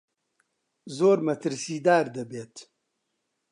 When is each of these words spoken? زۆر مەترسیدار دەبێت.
زۆر 0.97 1.17
مەترسیدار 1.27 2.05
دەبێت. 2.17 2.55